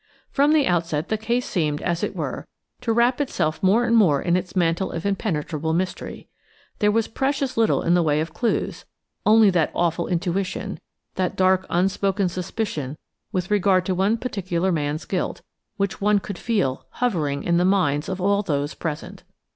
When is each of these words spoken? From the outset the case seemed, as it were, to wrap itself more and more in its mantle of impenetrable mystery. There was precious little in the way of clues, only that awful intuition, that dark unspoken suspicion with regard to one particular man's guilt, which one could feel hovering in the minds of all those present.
From 0.31 0.53
the 0.53 0.65
outset 0.65 1.09
the 1.09 1.15
case 1.19 1.45
seemed, 1.45 1.79
as 1.83 2.03
it 2.03 2.15
were, 2.15 2.47
to 2.81 2.91
wrap 2.91 3.21
itself 3.21 3.61
more 3.61 3.83
and 3.85 3.95
more 3.95 4.19
in 4.19 4.35
its 4.35 4.55
mantle 4.55 4.91
of 4.91 5.05
impenetrable 5.05 5.73
mystery. 5.73 6.27
There 6.79 6.89
was 6.89 7.07
precious 7.07 7.55
little 7.55 7.83
in 7.83 7.93
the 7.93 8.01
way 8.01 8.19
of 8.19 8.33
clues, 8.33 8.85
only 9.27 9.51
that 9.51 9.69
awful 9.75 10.07
intuition, 10.07 10.79
that 11.17 11.35
dark 11.35 11.67
unspoken 11.69 12.29
suspicion 12.29 12.97
with 13.31 13.51
regard 13.51 13.85
to 13.85 13.93
one 13.93 14.17
particular 14.17 14.71
man's 14.71 15.05
guilt, 15.05 15.43
which 15.77 16.01
one 16.01 16.17
could 16.17 16.39
feel 16.39 16.87
hovering 16.93 17.43
in 17.43 17.57
the 17.57 17.63
minds 17.63 18.09
of 18.09 18.19
all 18.19 18.41
those 18.41 18.73
present. 18.73 19.21